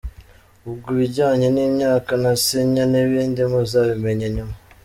[0.67, 4.55] Ubwo ibijyanye n’imyaka nasinya n’ibindi muzabimenya nyuma.